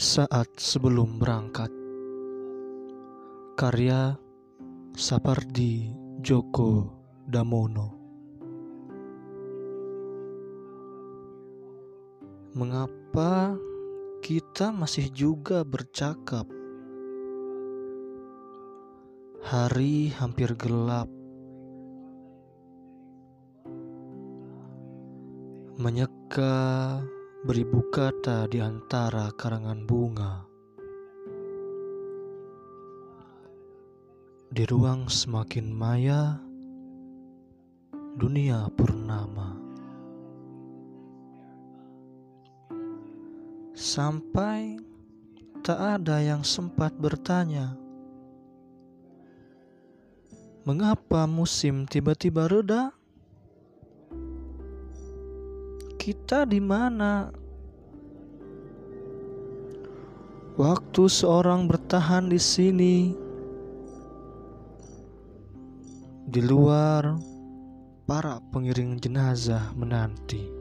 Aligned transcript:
Saat 0.00 0.56
sebelum 0.56 1.20
berangkat. 1.20 1.68
Karya 3.52 4.16
Sapardi 4.96 5.92
Djoko 6.24 6.88
Damono. 7.28 8.00
Mengapa 12.56 13.60
kita 14.24 14.72
masih 14.72 15.12
juga 15.12 15.68
bercakap? 15.68 16.48
Hari 19.44 20.16
hampir 20.16 20.56
gelap. 20.56 21.12
Menyeka 25.76 26.56
beribu 27.40 27.88
kata 27.88 28.44
di 28.52 28.60
antara 28.60 29.32
karangan 29.32 29.88
bunga. 29.88 30.44
Di 34.52 34.68
ruang 34.68 35.08
semakin 35.08 35.72
maya, 35.72 36.36
dunia 38.20 38.68
purnama. 38.76 39.56
Sampai 43.72 44.76
tak 45.64 45.80
ada 45.96 46.20
yang 46.20 46.44
sempat 46.44 46.92
bertanya, 47.00 47.72
mengapa 50.68 51.24
musim 51.24 51.88
tiba-tiba 51.88 52.52
reda? 52.52 52.99
Kita 56.00 56.48
di 56.48 56.56
mana? 56.64 57.28
Waktu 60.56 61.02
seorang 61.04 61.68
bertahan 61.68 62.32
di 62.32 62.40
sini, 62.40 63.12
di 66.24 66.40
luar 66.40 67.20
para 68.08 68.40
pengiring 68.48 68.96
jenazah 68.96 69.76
menanti. 69.76 70.59